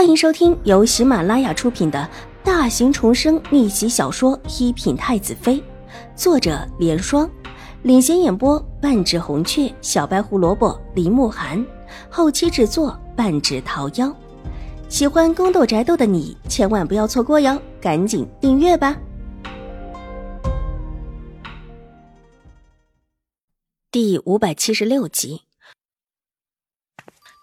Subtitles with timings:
[0.00, 2.08] 欢迎收听由喜马拉雅出品的
[2.42, 5.56] 大型重生逆袭小说《一品太子妃》，
[6.16, 7.30] 作者：莲霜，
[7.82, 11.62] 领衔演播：半指红雀、小白胡萝卜、林慕寒，
[12.08, 14.10] 后期制作：半指桃夭。
[14.88, 18.96] 喜欢宫斗宅斗的你千万不要错过哟，赶紧订阅吧！
[23.90, 25.42] 第五百七十六集。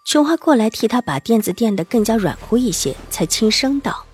[0.08, 4.06] 琼花过来替他把垫子垫得更加软乎一些，才轻声道：“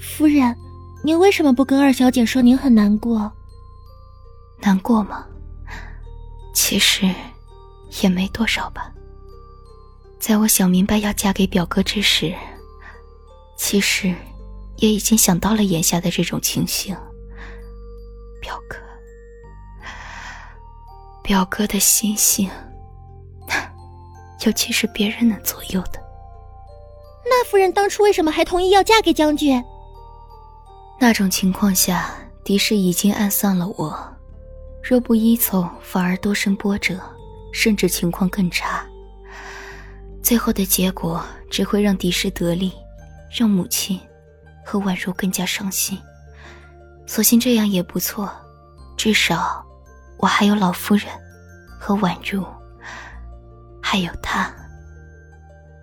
[0.00, 0.56] 夫人，
[1.04, 3.30] 您为什么不跟二小姐说您很难过？
[4.62, 5.26] 难过吗？
[6.54, 7.14] 其实
[8.02, 8.90] 也没多少吧。
[10.18, 12.34] 在我想明白要嫁给表哥之时，
[13.58, 14.14] 其实
[14.78, 16.96] 也已经想到了眼下的这种情形。
[18.40, 18.78] 表哥，
[21.22, 22.48] 表哥的心性。”
[24.44, 26.00] 尤其是别人能左右的。
[27.24, 29.62] 那夫人当初为什么还同意要嫁给将军？
[31.00, 32.10] 那种情况下，
[32.44, 33.96] 狄氏已经暗算了我，
[34.82, 36.98] 若不依从，反而多生波折，
[37.52, 38.84] 甚至情况更差。
[40.22, 42.72] 最后的结果只会让狄氏得利，
[43.30, 43.98] 让母亲
[44.64, 45.98] 和婉如更加伤心。
[47.06, 48.30] 索性这样也不错，
[48.96, 49.64] 至少
[50.18, 51.06] 我还有老夫人
[51.78, 52.44] 和婉如。
[53.92, 54.50] 还有他，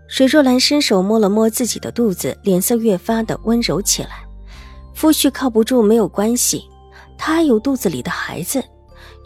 [0.08, 4.26] 水若兰伸手摸了摸自己的肚子，脸色越发的温柔起来。
[4.96, 6.68] 夫婿靠不住没有关系，
[7.20, 8.64] 他有肚子里的孩子，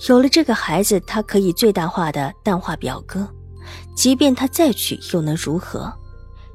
[0.09, 3.25] 有了这个孩子，他可以最大化的淡化表哥。
[3.95, 5.89] 即便他再娶，又能如何？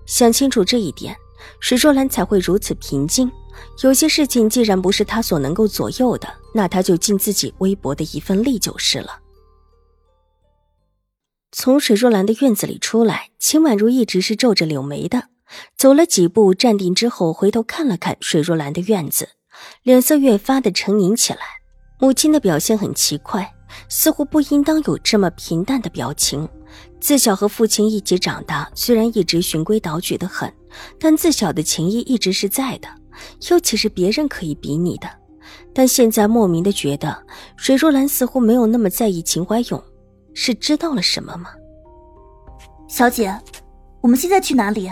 [0.04, 1.16] 想清楚这一点，
[1.60, 3.32] 水若兰才会如此平静。
[3.82, 9.18] 有些事情既然不是他所能够左右的，那他就尽自己微薄的一份力就是了。
[11.50, 15.28] 从水若兰的院子里出来，秦婉如一直是皱着柳眉的。
[15.78, 19.30] 走了几步，站定之后，回头看了看水若兰的院子，
[19.82, 21.40] 脸色越发的沉凝起来。
[21.98, 23.50] 母亲的表现很奇怪，
[23.88, 26.46] 似乎不应当有这么平淡的表情。
[27.00, 30.52] 自小和父亲一起长大，虽然一直循规蹈矩的很，
[31.00, 32.88] 但自小的情谊一直是在的，
[33.48, 35.08] 又岂是别人可以比拟的？
[35.72, 37.24] 但现在莫名的觉得，
[37.56, 39.82] 水若兰似乎没有那么在意秦怀勇。
[40.40, 41.50] 是知道了什么吗？
[42.86, 43.36] 小姐，
[44.00, 44.88] 我们现在去哪里？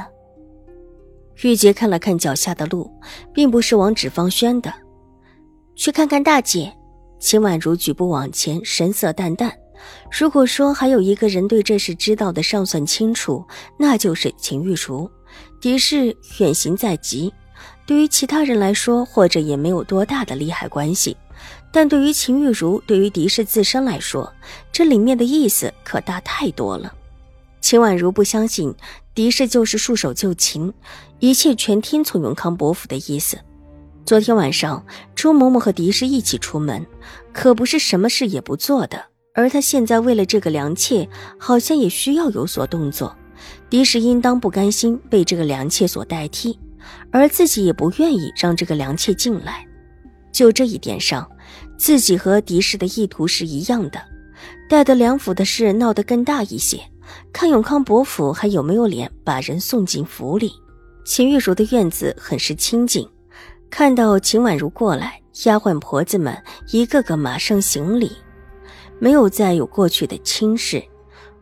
[1.44, 2.90] 玉洁看了看脚下的路，
[3.32, 4.74] 并不是往纸坊轩的，
[5.76, 6.76] 去看看大姐。
[7.20, 9.56] 秦婉如举步往前，神色淡淡。
[10.10, 13.46] 如果说还有一个人对这事知道的尚算清楚，
[13.78, 15.08] 那就是秦玉茹。
[15.60, 17.32] 狄氏远行在即，
[17.86, 21.16] 对于其他人来说，或者也没有多大的利害关系。
[21.70, 24.32] 但对于秦玉茹，对于狄氏自身来说，
[24.72, 26.92] 这里面的意思可大太多了。
[27.60, 28.74] 秦婉如不相信
[29.14, 30.72] 狄氏就是束手就擒，
[31.20, 33.38] 一切全听从永康伯府的意思。
[34.04, 36.84] 昨天晚上，周嬷嬷和狄氏一起出门，
[37.32, 39.04] 可不是什么事也不做的。
[39.34, 41.08] 而她现在为了这个良妾，
[41.38, 43.14] 好像也需要有所动作。
[43.68, 46.58] 狄氏应当不甘心被这个良妾所代替，
[47.10, 49.66] 而自己也不愿意让这个良妾进来。
[50.32, 51.28] 就这一点上。
[51.78, 54.00] 自己和狄氏的意图是一样的，
[54.66, 56.80] 待得梁府的事闹得更大一些，
[57.32, 60.50] 看永康伯府还有没有脸把人送进府里。
[61.04, 63.06] 秦玉茹的院子很是清静，
[63.68, 66.34] 看到秦婉如过来，丫鬟婆子们
[66.72, 68.10] 一个个马上行礼，
[68.98, 70.82] 没有再有过去的轻视。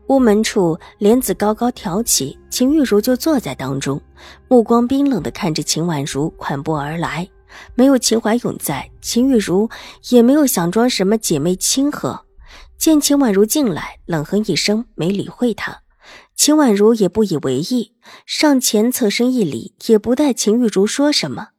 [0.08, 4.00] 屋门处帘子高高挑起，秦玉茹就坐在当中，
[4.48, 7.28] 目光冰冷地看着秦婉如款步而来。
[7.74, 9.70] 没有秦怀勇在，秦玉茹
[10.10, 12.26] 也没有想装什么姐妹亲和。
[12.76, 15.82] 见秦婉如进来，冷哼一声，没理会她。
[16.36, 17.94] 秦婉如也不以为意，
[18.26, 21.50] 上前侧身一礼，也不待秦玉茹说什么，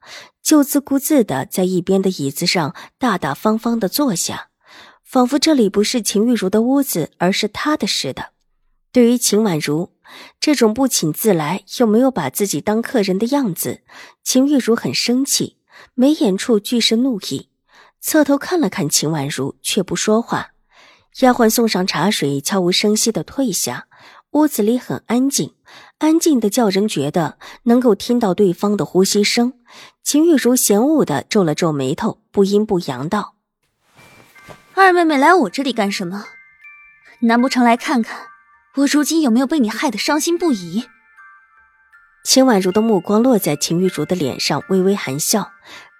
[0.43, 4.49] 就自顾自的在一边的椅子上大大方方的坐下，
[5.03, 8.34] 仿佛这里不是秦玉茹的屋子，而是他的似的。
[8.95, 9.91] 对于秦婉如
[10.39, 13.81] 这种不请自来又没有把自己当客人的样子，
[14.23, 15.57] 秦玉茹很生气。
[15.95, 17.49] 眉眼处俱是怒意，
[17.99, 20.51] 侧头看了看秦婉如，却不说话。
[21.19, 23.87] 丫鬟送上茶水，悄无声息的退下。
[24.31, 25.53] 屋子里很安静，
[25.97, 29.59] 安静的叫人觉得能够听到对方的呼吸声。
[30.03, 33.35] 秦玉茹嫌恶的皱了皱眉头，不阴不阳道
[34.73, 36.27] ：“二妹妹来我这里干什么？
[37.19, 38.27] 难不成来看看
[38.77, 40.87] 我如今有没有被你害得伤心不已？”
[42.25, 45.51] 秦婉如的目光落在秦玉茹的脸上，微微含笑，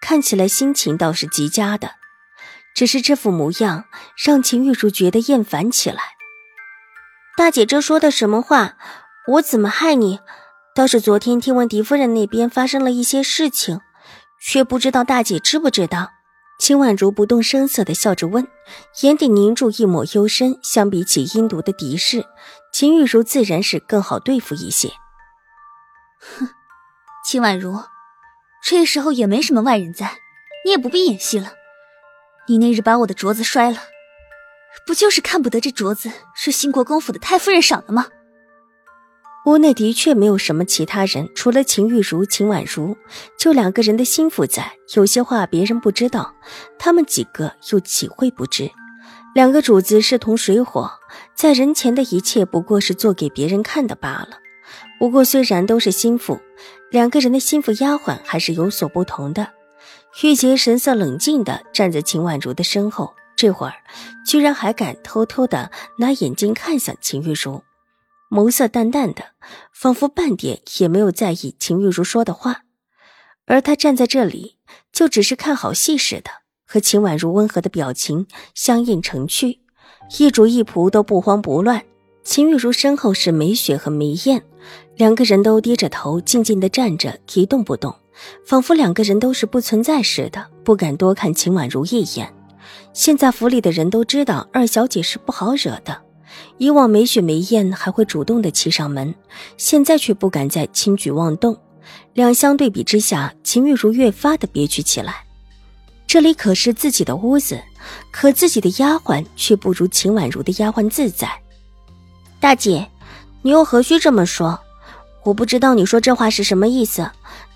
[0.01, 1.92] 看起来心情倒是极佳的。
[2.75, 3.86] 只是这副模样
[4.18, 6.01] 让秦玉茹觉得厌烦起来。
[7.38, 8.75] 大姐这说的什么话？
[9.28, 10.19] 我怎么害你？
[10.75, 13.80] 倒是昨天听闻狄夫人那边发生了一些事情，
[14.42, 16.12] 却不知道大姐知不知道。
[16.57, 18.48] 秦婉如不动声色的笑着问，
[19.02, 20.57] 眼底凝住一抹幽深。
[20.63, 22.25] 相比起阴毒的敌视，
[22.72, 24.90] 秦玉如自然是更好对付一些。
[26.19, 26.50] 哼，
[27.25, 27.84] 秦婉如，
[28.63, 30.18] 这时候也没什么外人在，
[30.63, 31.54] 你也不必演戏了。
[32.48, 33.78] 你那日把我的镯子摔了，
[34.88, 38.07] 不就是看不得这镯子是兴国公府的太夫人赏的吗？
[39.45, 42.97] 屋内的确没有什么其他人，除了秦玉茹、秦婉如，
[43.38, 44.74] 就两个人的心腹在。
[44.95, 46.33] 有些话别人不知道，
[46.80, 48.71] 他们几个又岂会不知？
[49.36, 50.89] 两个主子势同水火，
[51.36, 54.39] 在人前的一切不过是做给别人看的罢了。
[54.97, 56.39] 不过虽然都是心腹，
[56.89, 59.47] 两个人的心腹丫鬟还是有所不同的。
[60.24, 63.74] 玉洁神色冷静地站在秦婉如的身后，这会儿
[64.25, 65.69] 居然还敢偷偷地
[66.00, 67.62] 拿眼睛看向秦玉茹。
[68.30, 69.24] 眸色淡淡的，
[69.74, 72.63] 仿佛半点也没有在意秦玉茹说的话，
[73.45, 74.57] 而他站在这里，
[74.92, 76.31] 就只是看好戏似的，
[76.66, 79.62] 和秦婉如温和的表情相映成趣，
[80.18, 81.83] 一主一仆都不慌不乱。
[82.24, 84.44] 秦玉茹身后是梅雪和梅艳，
[84.95, 87.95] 两个人都低着头，静静的站着，一动不动，
[88.44, 92.33] 仿佛两个人都是不存在似的，不敢多看秦婉如一眼。
[92.94, 96.01] 现在府里的人都知道二小姐是不好惹的。
[96.58, 99.14] 以往梅雪梅艳还会主动的骑上门，
[99.58, 101.58] 现在却不敢再轻举妄动。
[102.14, 105.24] 两相对比之下，秦玉茹越发的憋屈起来。
[106.08, 107.60] 这里可是自己的屋子，
[108.12, 111.30] 可自己的丫鬟却不如秦婉如的丫鬟自在。
[112.40, 112.88] 大姐，
[113.42, 114.58] 你又何须这么说？
[115.24, 117.10] 我不知道你说这话是什么意思？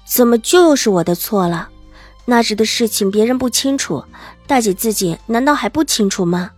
[0.06, 1.70] 怎么就又是我的错了？
[2.26, 4.04] 那时的事情别人不清楚，
[4.46, 6.52] 大姐自己难道还不清楚吗？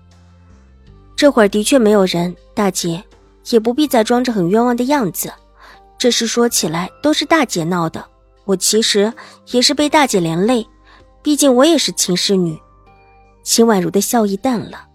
[1.22, 3.04] 这会儿的确没有人，大姐
[3.52, 5.32] 也不必再装着很冤枉的样子。
[5.96, 8.04] 这事说起来都是大姐闹的，
[8.44, 9.14] 我其实
[9.52, 10.68] 也是被大姐连累，
[11.22, 12.60] 毕竟我也是秦氏女。
[13.44, 14.88] 秦婉如的笑意淡了，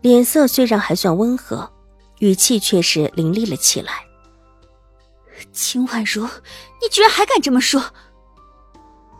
[0.00, 1.70] 脸色虽然还算温和，
[2.20, 3.92] 语气却是凌厉了起来。
[5.52, 7.84] 秦婉如，你居然还敢这么说！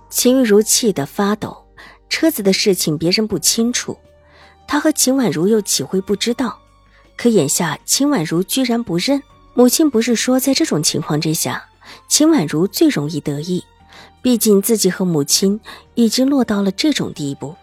[0.09, 1.67] 秦玉茹气得发抖，
[2.09, 3.95] 车子的事情别人不清楚。
[4.67, 6.59] 他和秦婉如又岂会不知道？
[7.17, 9.23] 可眼下秦婉如居然不认。
[9.55, 11.65] 母亲不是说，在这种情况之下，
[12.09, 13.65] 秦婉如最容易得意。
[14.21, 15.61] 毕竟自己和母亲
[15.95, 17.55] 已经落到了这种地步。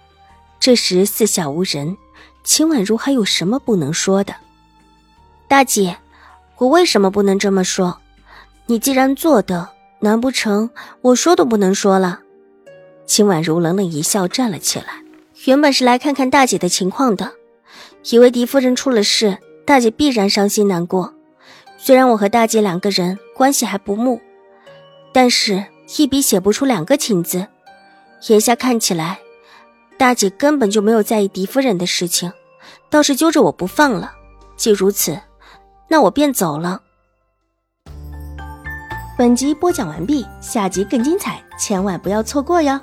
[0.59, 1.97] 这时四下无人，
[2.43, 4.33] 秦婉如还有什么不能说的？
[5.47, 5.97] 大姐，
[6.57, 7.97] 我为什么不能这么说？
[8.67, 9.69] 你既然做的，
[9.99, 10.69] 难不成
[11.01, 12.21] 我说都不能说了？
[13.05, 15.03] 秦婉如冷冷一笑，站了起来。
[15.45, 17.31] 原本是来看看大姐的情况的，
[18.11, 21.15] 以为狄夫人出了事，大姐必然伤心难过。
[21.77, 24.21] 虽然我和大姐两个人关系还不睦，
[25.11, 25.65] 但是
[25.97, 27.47] 一笔写不出两个情字。
[28.29, 29.19] 眼下看起来，
[29.97, 32.31] 大姐根本就没有在意狄夫人的事情，
[32.91, 34.13] 倒是揪着我不放了。
[34.55, 35.19] 既如此，
[35.87, 36.83] 那我便走了。
[39.17, 42.79] 本集播讲完毕，下集更精彩，千万不要错过哟。